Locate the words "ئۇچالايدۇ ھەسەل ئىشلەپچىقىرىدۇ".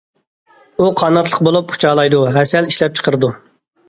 1.75-3.31